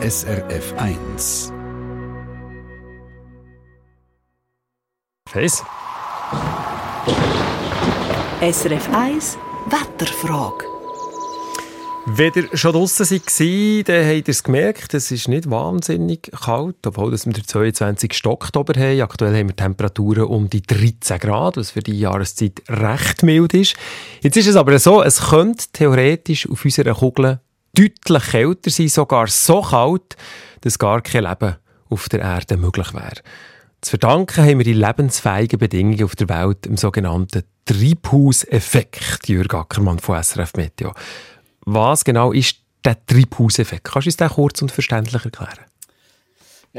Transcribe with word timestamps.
SRF 0.00 0.74
1. 0.76 1.52
Face. 5.28 5.64
SRF 8.40 8.88
1 8.94 9.38
Wetterfrage. 9.66 10.64
Wenn 12.06 12.32
ihr 12.36 12.56
schon 12.56 12.74
draußen 12.74 13.06
seid, 13.06 13.88
dann 13.88 14.06
habt 14.06 14.28
ihr 14.28 14.28
es 14.28 14.44
gemerkt, 14.44 14.94
es 14.94 15.10
ist 15.10 15.26
nicht 15.26 15.50
wahnsinnig 15.50 16.30
kalt, 16.30 16.76
obwohl 16.86 17.10
wir 17.10 17.18
den 17.18 17.44
22. 17.44 18.24
Oktober 18.24 18.80
haben. 18.80 19.00
Aktuell 19.00 19.36
haben 19.36 19.48
wir 19.48 19.56
Temperaturen 19.56 20.26
um 20.26 20.48
die 20.48 20.62
13 20.62 21.18
Grad, 21.18 21.56
was 21.56 21.72
für 21.72 21.82
die 21.82 21.98
Jahreszeit 21.98 22.62
recht 22.68 23.24
mild 23.24 23.52
ist. 23.52 23.74
Jetzt 24.22 24.36
ist 24.36 24.46
es 24.46 24.54
aber 24.54 24.78
so, 24.78 25.02
es 25.02 25.30
könnte 25.30 25.66
theoretisch 25.72 26.48
auf 26.48 26.64
unserer 26.64 26.94
Kugel 26.94 27.40
deutlich 27.74 28.30
kälter 28.30 28.70
sein, 28.70 28.88
sogar 28.88 29.26
so 29.28 29.62
kalt, 29.62 30.16
dass 30.60 30.78
gar 30.78 31.00
kein 31.00 31.24
Leben 31.24 31.56
auf 31.90 32.08
der 32.08 32.20
Erde 32.20 32.56
möglich 32.56 32.92
wäre. 32.94 33.22
Zu 33.80 33.90
verdanken 33.90 34.44
haben 34.44 34.58
wir 34.58 34.64
die 34.64 34.72
lebensfähigen 34.72 35.58
Bedingungen 35.58 36.02
auf 36.02 36.16
der 36.16 36.28
Welt 36.28 36.66
im 36.66 36.76
sogenannten 36.76 37.44
Treibhauseffekt, 37.64 39.28
Jürg 39.28 39.54
Ackermann 39.54 40.00
von 40.00 40.22
SRF 40.22 40.54
Meteo. 40.54 40.92
Was 41.60 42.04
genau 42.04 42.32
ist 42.32 42.56
der 42.84 43.04
Treibhauseffekt? 43.06 43.84
Kannst 43.84 44.06
du 44.06 44.08
uns 44.08 44.16
den 44.16 44.28
kurz 44.30 44.62
und 44.62 44.72
verständlich 44.72 45.24
erklären? 45.24 45.67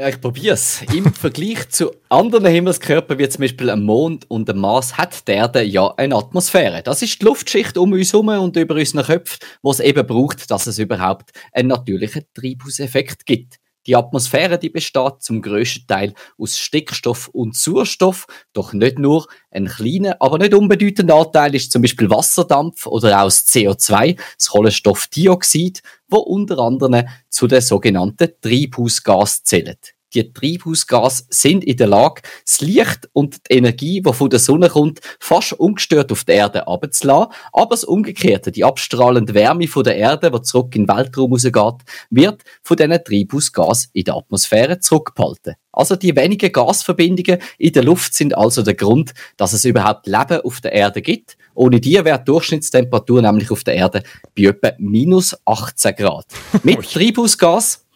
Ja, 0.00 0.08
ich 0.08 0.18
probiere 0.18 0.54
es. 0.54 0.80
Im 0.94 1.12
Vergleich 1.12 1.68
zu 1.68 1.90
anderen 2.08 2.46
Himmelskörpern, 2.46 3.18
wie 3.18 3.28
zum 3.28 3.42
Beispiel 3.42 3.66
dem 3.66 3.82
Mond 3.82 4.24
und 4.30 4.48
dem 4.48 4.56
Mars, 4.56 4.96
hat 4.96 5.28
die 5.28 5.32
Erde 5.32 5.62
ja 5.62 5.92
eine 5.98 6.16
Atmosphäre. 6.16 6.82
Das 6.82 7.02
ist 7.02 7.20
die 7.20 7.26
Luftschicht 7.26 7.76
um 7.76 7.92
uns 7.92 8.14
herum 8.14 8.28
und 8.28 8.56
über 8.56 8.76
unseren 8.76 9.04
Köpfen, 9.04 9.46
was 9.60 9.78
es 9.78 9.84
eben 9.84 10.06
braucht, 10.06 10.50
dass 10.50 10.66
es 10.66 10.78
überhaupt 10.78 11.32
einen 11.52 11.68
natürlichen 11.68 12.24
Treibhauseffekt 12.32 13.26
gibt. 13.26 13.56
Die 13.86 13.94
Atmosphäre 13.94 14.58
die 14.58 14.70
besteht 14.70 15.20
zum 15.20 15.42
grössten 15.42 15.86
Teil 15.86 16.14
aus 16.38 16.58
Stickstoff 16.58 17.28
und 17.28 17.54
Sauerstoff, 17.54 18.26
doch 18.54 18.72
nicht 18.72 18.98
nur. 18.98 19.26
Ein 19.50 19.66
kleiner, 19.66 20.16
aber 20.20 20.38
nicht 20.38 20.54
unbedeutender 20.54 21.16
Anteil 21.16 21.54
ist 21.54 21.72
zum 21.72 21.82
Beispiel 21.82 22.08
Wasserdampf 22.08 22.86
oder 22.86 23.20
auch 23.20 23.24
das 23.24 23.46
CO2, 23.46 24.18
das 24.38 24.48
Kohlenstoffdioxid, 24.48 25.82
wo 26.10 26.18
unter 26.18 26.58
anderem 26.58 27.06
zu 27.28 27.46
den 27.46 27.60
sogenannten 27.60 28.28
Treibhausgas 28.40 29.42
zählt 29.44 29.94
die 30.14 30.32
Treibhausgase 30.32 31.24
sind 31.30 31.64
in 31.64 31.76
der 31.76 31.86
Lage, 31.86 32.22
das 32.44 32.60
Licht 32.60 33.08
und 33.12 33.36
die 33.48 33.56
Energie, 33.56 34.02
die 34.02 34.12
von 34.12 34.30
der 34.30 34.38
Sonne 34.38 34.68
kommt, 34.68 35.00
fast 35.18 35.52
ungestört 35.54 36.12
auf 36.12 36.24
die 36.24 36.32
Erde 36.32 36.66
abzulassen. 36.66 37.32
Aber 37.52 37.70
das 37.70 37.84
Umgekehrte, 37.84 38.52
die 38.52 38.64
abstrahlende 38.64 39.34
Wärme 39.34 39.68
von 39.68 39.84
der 39.84 39.96
Erde, 39.96 40.30
die 40.30 40.42
zurück 40.42 40.74
in 40.74 40.86
den 40.86 40.96
Weltraum 40.96 41.32
rausgeht, 41.32 41.84
wird 42.10 42.42
von 42.62 42.76
diesen 42.76 43.04
Treibhausgasen 43.04 43.90
in 43.92 44.04
der 44.04 44.16
Atmosphäre 44.16 44.80
zurückgehalten. 44.80 45.54
Also 45.72 45.94
die 45.96 46.16
wenigen 46.16 46.50
Gasverbindungen 46.50 47.38
in 47.58 47.72
der 47.72 47.84
Luft 47.84 48.14
sind 48.14 48.36
also 48.36 48.62
der 48.62 48.74
Grund, 48.74 49.12
dass 49.36 49.52
es 49.52 49.64
überhaupt 49.64 50.06
Leben 50.06 50.40
auf 50.42 50.60
der 50.60 50.72
Erde 50.72 51.00
gibt. 51.00 51.36
Ohne 51.54 51.80
die 51.80 52.04
wäre 52.04 52.18
die 52.18 52.24
Durchschnittstemperatur 52.24 53.22
nämlich 53.22 53.50
auf 53.50 53.64
der 53.64 53.74
Erde 53.74 54.02
bei 54.36 54.44
etwa 54.44 54.72
minus 54.78 55.36
18 55.44 55.94
Grad. 55.94 56.26
Mit 56.62 56.82
Treibhausgas 56.92 57.86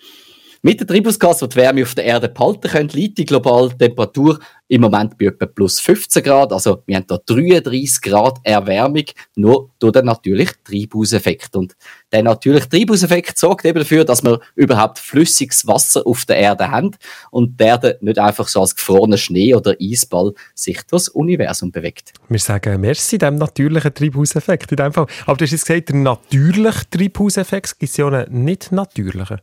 mit 0.65 0.81
den 0.81 0.87
Treibhausgas, 0.87 1.41
die 1.41 1.49
die 1.51 1.57
Wärme 1.57 1.83
auf 1.83 1.95
der 1.95 2.05
Erde 2.05 2.31
behalten 2.31 2.69
können, 2.69 2.89
liegt 2.89 3.19
die 3.19 3.27
globale 3.27 3.77
Temperatur 3.77 4.39
im 4.67 4.81
Moment 4.81 5.19
bei 5.19 5.27
etwa 5.27 5.45
plus 5.45 5.79
15 5.79 6.23
Grad. 6.23 6.55
Also 6.55 6.83
wir 6.87 6.97
haben 6.97 7.07
da 7.07 7.19
33 7.19 8.01
Grad 8.01 8.39
Erwärmung, 8.45 9.05
nur 9.37 9.69
durch 9.79 9.93
den 9.93 10.07
natürlichen 10.07 10.57
Treibhauseffekt. 10.65 11.55
Und 11.55 11.77
der 12.11 12.23
natürliche 12.23 12.67
Treibhauseffekt 12.67 13.39
sorgt 13.39 13.67
eben 13.67 13.81
dafür, 13.81 14.07
dass 14.07 14.25
wir 14.25 14.41
überhaupt 14.55 14.99
flüssiges 14.99 15.67
Wasser 15.67 16.07
auf 16.07 16.25
der 16.25 16.37
Erde 16.37 16.71
haben 16.71 16.93
und 17.31 17.61
die 17.61 17.65
Erde 17.65 17.99
nicht 18.01 18.19
einfach 18.19 18.49
so 18.49 18.63
als 18.63 18.75
gefrorener 18.75 19.19
Schnee 19.19 19.55
oder 19.55 19.77
Eisball 19.79 20.33
sich 20.55 20.77
durch 20.77 21.05
das 21.05 21.09
Universum 21.11 21.73
bewegt. 21.73 22.15
Wir 22.31 22.39
sagen 22.39 22.81
merci 22.81 23.19
dem 23.19 23.37
natürlichen 23.37 23.93
Treibhauseffekt 23.93 24.73
in 24.73 24.77
dem 24.77 24.95
Fall. 24.95 25.09
Aber 25.27 25.37
du 25.37 25.45
hast 25.45 25.53
jetzt 25.53 25.67
gesagt, 25.67 25.91
der 25.91 25.97
natürliche 25.97 26.89
Treibhauseffekt 26.89 27.79
gibt 27.79 27.91
es 27.91 27.99
ja 27.99 28.09
einen 28.09 28.45
nicht 28.45 28.73
natürlichen. 28.73 29.43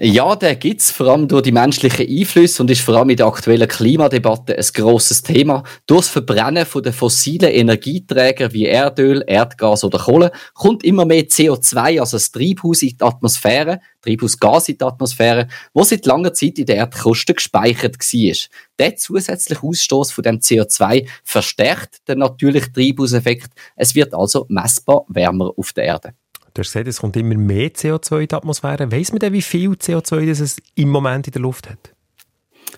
Ja, 0.00 0.36
der 0.36 0.54
gibt's 0.54 0.92
vor 0.92 1.08
allem 1.08 1.26
durch 1.26 1.42
die 1.42 1.50
menschlichen 1.50 2.06
Einflüsse 2.08 2.62
und 2.62 2.70
ist 2.70 2.82
vor 2.82 2.94
allem 2.94 3.10
in 3.10 3.16
der 3.16 3.26
aktuellen 3.26 3.66
Klimadebatte 3.66 4.56
ein 4.56 4.64
grosses 4.72 5.24
Thema. 5.24 5.64
Durch 5.88 6.02
das 6.02 6.10
Verbrennen 6.10 6.66
von 6.66 6.84
den 6.84 6.92
fossilen 6.92 7.50
Energieträgern 7.50 8.52
wie 8.52 8.66
Erdöl, 8.66 9.24
Erdgas 9.26 9.82
oder 9.82 9.98
Kohle 9.98 10.30
kommt 10.54 10.84
immer 10.84 11.04
mehr 11.04 11.24
CO2, 11.24 11.98
also 11.98 12.16
das 12.16 12.30
Treibhaus 12.30 12.82
in 12.82 12.90
die 12.90 13.00
Atmosphäre, 13.00 13.80
Treibhausgas 14.00 14.68
in 14.68 14.78
die 14.78 14.84
Atmosphäre, 14.84 15.48
wo 15.74 15.82
seit 15.82 16.06
langer 16.06 16.32
Zeit 16.32 16.60
in 16.60 16.66
der 16.66 16.76
Erdkruste 16.76 17.34
gespeichert 17.34 17.96
war. 17.98 18.36
Der 18.78 18.94
zusätzliche 18.94 19.64
Ausstoß 19.64 20.12
von 20.12 20.22
dem 20.22 20.38
CO2 20.38 21.08
verstärkt 21.24 22.06
den 22.06 22.20
natürlichen 22.20 22.72
Treibhauseffekt. 22.72 23.50
Es 23.74 23.96
wird 23.96 24.14
also 24.14 24.46
messbar 24.48 25.06
wärmer 25.08 25.50
auf 25.56 25.72
der 25.72 25.86
Erde. 25.86 26.14
Du 26.58 26.62
hast 26.62 26.72
gesagt, 26.72 26.88
es 26.88 26.98
kommt 26.98 27.16
immer 27.16 27.36
mehr 27.36 27.68
CO2 27.68 28.22
in 28.22 28.26
die 28.26 28.34
Atmosphäre. 28.34 28.90
Weiss 28.90 29.12
man 29.12 29.20
denn, 29.20 29.32
wie 29.32 29.42
viel 29.42 29.70
CO2 29.70 30.26
das 30.26 30.40
es 30.40 30.60
im 30.74 30.88
Moment 30.88 31.28
in 31.28 31.32
der 31.32 31.42
Luft 31.42 31.70
hat? 31.70 31.94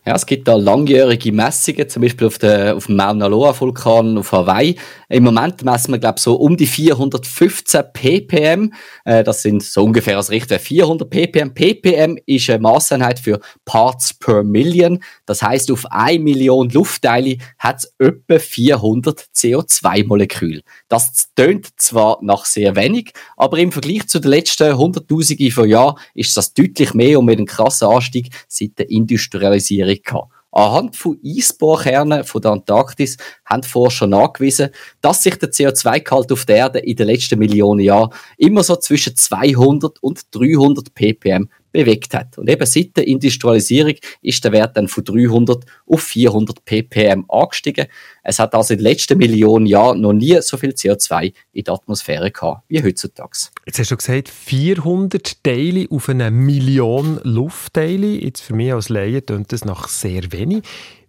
Ja, 0.07 0.15
es 0.15 0.25
gibt 0.25 0.49
da 0.49 0.55
langjährige 0.55 1.31
Messungen, 1.31 1.89
zum 1.89 2.03
Beispiel 2.03 2.27
auf, 2.27 2.39
der, 2.39 2.77
auf 2.77 2.87
dem 2.87 2.97
Mauna 2.97 3.27
Loa 3.27 3.59
Vulkan 3.59 4.17
auf 4.17 4.33
Hawaii. 4.33 4.77
Im 5.11 5.25
Moment 5.25 5.63
messen 5.63 5.93
wir, 5.93 5.99
glaube 5.99 6.17
ich, 6.17 6.23
so 6.23 6.37
um 6.37 6.57
die 6.57 6.67
415 6.67 7.83
ppm. 7.93 8.73
Äh, 9.05 9.25
das 9.25 9.43
sind 9.43 9.63
so 9.63 9.85
ungefähr 9.85 10.17
als 10.17 10.31
Richtwert 10.31 10.63
400 10.63 11.11
ppm. 11.11 11.53
ppm 11.53 12.19
ist 12.25 12.49
eine 12.49 12.61
Maßeinheit 12.61 13.19
für 13.19 13.41
Parts 13.67 14.15
per 14.15 14.43
Million. 14.43 15.03
Das 15.27 15.43
heißt, 15.43 15.71
auf 15.71 15.85
1 15.91 16.23
Million 16.23 16.71
Luftteile 16.71 17.37
hat 17.59 17.85
es 17.85 17.95
etwa 17.99 18.39
400 18.39 19.27
CO2-Moleküle. 19.35 20.63
Das 20.89 21.35
tönt 21.35 21.69
zwar 21.77 22.19
nach 22.23 22.47
sehr 22.47 22.75
wenig, 22.75 23.13
aber 23.37 23.59
im 23.59 23.71
Vergleich 23.71 24.07
zu 24.09 24.19
den 24.19 24.31
letzten 24.31 24.79
Hunderttausenden 24.79 25.51
von 25.51 25.69
Jahren 25.69 25.97
ist 26.15 26.37
das 26.37 26.55
deutlich 26.55 26.95
mehr 26.95 27.19
und 27.19 27.27
mit 27.27 27.39
einem 27.39 27.47
krassen 27.47 27.89
Anstieg 27.89 28.31
seit 28.49 28.79
der 28.79 28.91
Industrialisierung 28.91 29.80
gehabt. 29.87 30.33
Anhand 30.53 30.97
von 30.97 31.19
Eisbohrkernen 31.25 32.25
von 32.25 32.43
der 32.43 32.51
Antarktis 32.53 33.17
haben 33.45 33.63
Forscher 33.63 34.09
nachgewiesen, 34.09 34.71
dass 35.01 35.23
sich 35.23 35.37
der 35.37 35.51
CO2-Gehalt 35.51 36.33
auf 36.33 36.45
der 36.45 36.57
Erde 36.57 36.79
in 36.81 36.97
den 36.97 37.07
letzten 37.07 37.39
Millionen 37.39 37.81
Jahren 37.81 38.13
immer 38.37 38.65
so 38.65 38.75
zwischen 38.77 39.15
200 39.15 40.03
und 40.03 40.23
300 40.33 40.93
ppm 40.93 41.49
bewegt 41.73 42.15
hat. 42.15 42.39
Und 42.39 42.49
eben 42.49 42.67
seit 42.67 42.97
der 42.97 43.07
Industrialisierung 43.07 43.95
ist 44.23 44.45
der 44.45 44.53
Wert 44.53 44.77
dann 44.77 44.89
von 44.89 45.05
300 45.05 45.65
auf 45.87 46.03
400 46.03 46.65
ppm 46.65 47.25
angestiegen. 47.29 47.87
Es 48.23 48.39
hat 48.39 48.55
also 48.55 48.75
in 48.75 48.79
den 48.79 48.85
letzten 48.85 49.19
Millionen 49.19 49.67
Jahren 49.67 50.01
noch 50.01 50.13
nie 50.13 50.41
so 50.41 50.57
viel 50.57 50.71
CO2 50.71 51.33
in 51.53 51.65
der 51.65 51.75
Atmosphäre 51.75 52.31
gehabt 52.31 52.65
wie 52.69 52.83
heutzutage. 52.83 53.49
Jetzt 53.67 53.79
hast 53.79 53.91
du 53.91 53.97
gesagt, 53.97 54.29
400 54.29 55.43
Teile 55.43 55.87
auf 55.91 56.09
eine 56.09 56.31
Million 56.31 57.21
Luftteile. 57.23 58.07
Jetzt 58.07 58.43
für 58.43 58.55
mich 58.55 58.73
als 58.73 58.89
Laie 58.89 59.23
klingt 59.23 59.53
das 59.53 59.65
nach 59.65 59.89
sehr 59.89 60.33
wenig. 60.33 60.63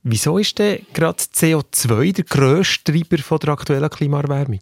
Wieso 0.04 0.40
ist 0.40 0.58
denn 0.58 0.86
gerade 0.94 1.22
CO2 1.22 2.14
der 2.14 2.24
grösste 2.24 2.92
Treiber 2.92 3.20
von 3.20 3.40
der 3.40 3.50
aktuellen 3.50 3.90
Klimaerwärmung? 3.90 4.62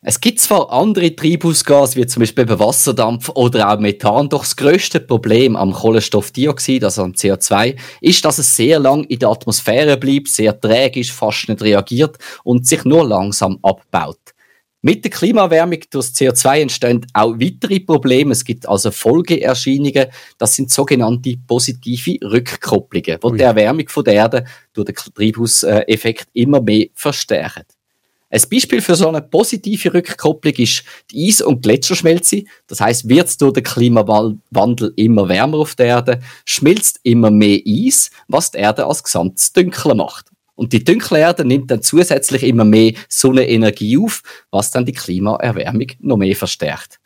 Es 0.00 0.20
gibt 0.20 0.38
zwar 0.38 0.70
andere 0.70 1.14
Treibhausgase, 1.14 1.96
wie 1.96 2.06
zum 2.06 2.20
Beispiel 2.20 2.48
Wasserdampf 2.48 3.30
oder 3.30 3.72
auch 3.72 3.80
Methan, 3.80 4.28
doch 4.28 4.42
das 4.42 4.54
grösste 4.54 5.00
Problem 5.00 5.56
am 5.56 5.72
Kohlenstoffdioxid, 5.72 6.84
also 6.84 7.02
am 7.02 7.12
CO2, 7.12 7.76
ist, 8.00 8.24
dass 8.24 8.38
es 8.38 8.54
sehr 8.54 8.78
lang 8.78 9.02
in 9.04 9.18
der 9.18 9.30
Atmosphäre 9.30 9.96
bleibt, 9.96 10.28
sehr 10.28 10.58
träge 10.58 11.00
ist, 11.00 11.10
fast 11.10 11.48
nicht 11.48 11.62
reagiert 11.62 12.16
und 12.44 12.64
sich 12.64 12.84
nur 12.84 13.08
langsam 13.08 13.58
abbaut. 13.62 14.20
Mit 14.82 15.02
der 15.04 15.10
Klimaerwärmung 15.10 15.80
durch 15.90 16.12
das 16.12 16.14
CO2 16.14 16.60
entstehen 16.60 17.04
auch 17.12 17.34
weitere 17.34 17.80
Probleme. 17.80 18.30
Es 18.30 18.44
gibt 18.44 18.68
also 18.68 18.92
Folgeerscheinungen. 18.92 20.06
Das 20.38 20.54
sind 20.54 20.70
sogenannte 20.70 21.34
positive 21.44 22.18
Rückkopplungen, 22.22 23.18
die 23.20 23.36
die 23.36 23.42
Erwärmung 23.42 23.88
von 23.88 24.04
der 24.04 24.14
Erde 24.14 24.44
durch 24.72 24.86
den 24.86 24.94
Treibhauseffekt 24.94 26.28
immer 26.34 26.60
mehr 26.60 26.86
verstärken. 26.94 27.64
Ein 28.30 28.42
Beispiel 28.50 28.82
für 28.82 28.94
so 28.94 29.08
eine 29.08 29.22
positive 29.22 29.94
Rückkopplung 29.94 30.54
ist 30.54 30.84
die 31.10 31.28
Eis- 31.28 31.40
und 31.40 31.62
Gletscherschmelze. 31.62 32.44
Das 32.66 32.80
heißt, 32.80 33.08
wird 33.08 33.40
durch 33.40 33.54
den 33.54 33.62
Klimawandel 33.62 34.92
immer 34.96 35.28
wärmer 35.28 35.58
auf 35.58 35.74
der 35.74 35.86
Erde, 35.86 36.20
schmilzt 36.44 37.00
immer 37.04 37.30
mehr 37.30 37.60
Eis, 37.66 38.10
was 38.28 38.50
die 38.50 38.58
Erde 38.58 38.84
als 38.84 39.02
Gesamtes 39.02 39.52
dunkler 39.52 39.94
macht. 39.94 40.26
Und 40.56 40.72
die 40.72 40.84
dunkle 40.84 41.20
Erde 41.20 41.44
nimmt 41.44 41.70
dann 41.70 41.82
zusätzlich 41.82 42.42
immer 42.42 42.64
mehr 42.64 42.92
Sonnenenergie 43.08 43.96
auf, 43.96 44.22
was 44.50 44.72
dann 44.72 44.84
die 44.84 44.92
Klimaerwärmung 44.92 45.86
noch 46.00 46.16
mehr 46.16 46.36
verstärkt. 46.36 46.98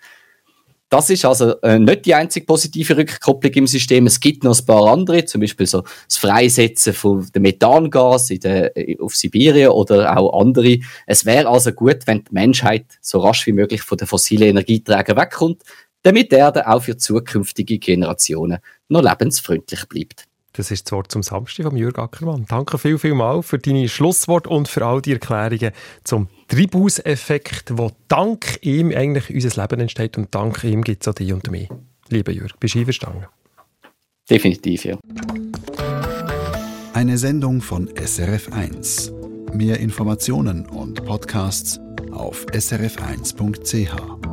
Das 0.93 1.09
ist 1.09 1.25
also 1.25 1.59
äh, 1.63 1.79
nicht 1.79 2.05
die 2.05 2.15
einzige 2.15 2.45
positive 2.45 2.95
Rückkopplung 2.95 3.51
im 3.55 3.67
System. 3.67 4.07
Es 4.07 4.21
gibt 4.21 4.45
noch 4.45 4.61
ein 4.61 4.67
paar 4.67 4.93
andere, 4.93 5.25
zum 5.25 5.41
Beispiel 5.41 5.65
so 5.65 5.85
das 6.07 6.19
Freisetzen 6.19 6.93
von 6.93 7.27
dem 7.35 7.41
Methangas 7.41 8.29
in 8.29 8.41
der, 8.41 8.77
äh, 8.77 8.99
auf 8.99 9.17
Sibirien 9.17 9.71
oder 9.71 10.15
auch 10.15 10.39
andere. 10.39 10.81
Es 11.07 11.25
wäre 11.25 11.49
also 11.49 11.73
gut, 11.73 12.01
wenn 12.05 12.25
die 12.25 12.35
Menschheit 12.35 12.85
so 13.01 13.21
rasch 13.21 13.47
wie 13.47 13.53
möglich 13.53 13.81
von 13.81 13.97
den 13.97 14.07
fossilen 14.07 14.51
Energieträgern 14.51 15.17
wegkommt. 15.17 15.63
damit 16.03 16.31
die 16.31 16.37
Erde 16.37 16.67
auch 16.67 16.83
für 16.83 16.97
zukünftige 16.99 17.79
Generationen 17.79 18.59
noch 18.89 19.03
lebensfreundlich 19.03 19.87
bleibt. 19.89 20.27
Das 20.55 20.71
ist 20.71 20.87
das 20.87 20.93
Wort 20.93 21.11
zum 21.11 21.23
Samstag 21.23 21.65
von 21.65 21.77
Jürg 21.77 21.99
Ackermann. 21.99 22.45
Danke 22.49 22.77
viel, 22.79 22.99
viel 22.99 23.15
mal 23.15 23.43
für 23.43 23.59
deine 23.59 23.89
Schlusswort 23.89 24.47
und 24.47 24.69
für 24.69 24.85
all 24.85 25.01
die 25.01 25.13
Erklärungen 25.13 25.73
zum 26.05 26.29
Treibhauseffekt, 26.49 27.79
wo 27.79 27.91
dank 28.09 28.59
ihm 28.63 28.91
eigentlich 28.91 29.33
unser 29.33 29.63
Leben 29.63 29.81
entsteht 29.81 30.19
und 30.19 30.35
dank 30.35 30.63
ihm 30.65 30.85
gibt 30.85 31.03
es 31.03 31.09
auch 31.09 31.15
dich 31.15 31.33
und 31.33 31.51
mich. 31.51 31.69
Lieber 32.09 32.33
Jürg, 32.33 32.59
bist 32.61 32.75
du 32.75 32.81
einverstanden? 32.81 33.25
Definitiv, 34.29 34.85
ja. 34.85 34.99
Eine 36.93 37.17
Sendung 37.17 37.63
von 37.63 37.89
SRF1. 37.89 39.55
Mehr 39.55 39.81
Informationen 39.81 40.67
und 40.67 41.05
Podcasts 41.05 41.81
auf 42.13 42.47
srf1.ch. 42.47 44.32